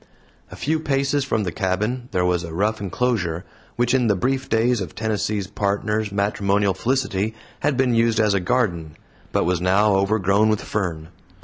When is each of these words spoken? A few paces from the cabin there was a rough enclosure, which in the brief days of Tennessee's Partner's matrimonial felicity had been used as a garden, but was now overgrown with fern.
A 0.49 0.55
few 0.55 0.79
paces 0.79 1.23
from 1.23 1.43
the 1.43 1.51
cabin 1.51 2.09
there 2.11 2.25
was 2.25 2.43
a 2.43 2.51
rough 2.55 2.81
enclosure, 2.81 3.45
which 3.75 3.93
in 3.93 4.07
the 4.07 4.15
brief 4.15 4.49
days 4.49 4.81
of 4.81 4.95
Tennessee's 4.95 5.45
Partner's 5.45 6.11
matrimonial 6.11 6.73
felicity 6.73 7.35
had 7.59 7.77
been 7.77 7.93
used 7.93 8.19
as 8.19 8.33
a 8.33 8.39
garden, 8.39 8.97
but 9.31 9.45
was 9.45 9.61
now 9.61 9.93
overgrown 9.93 10.49
with 10.49 10.61
fern. 10.63 11.09